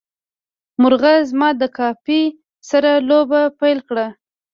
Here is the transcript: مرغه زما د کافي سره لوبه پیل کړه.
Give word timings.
مرغه 0.81 1.13
زما 1.29 1.49
د 1.61 1.63
کافي 1.77 2.21
سره 2.69 2.91
لوبه 3.09 3.41
پیل 3.59 3.79
کړه. 3.89 4.07